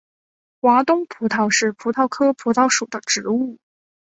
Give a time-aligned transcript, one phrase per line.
[0.59, 3.59] 华东葡萄是葡萄科葡萄属的植物。